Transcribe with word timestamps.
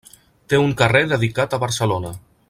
Té 0.53 0.61
un 0.61 0.71
carrer 0.79 1.01
dedicat 1.11 1.53
a 1.59 1.63
Barcelona. 1.65 2.15